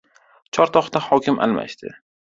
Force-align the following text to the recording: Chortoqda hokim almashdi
Chortoqda 0.57 1.01
hokim 1.09 1.39
almashdi 1.47 1.93